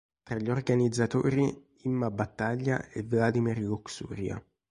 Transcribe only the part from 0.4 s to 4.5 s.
organizzatori Imma Battaglia e Vladimir Luxuria.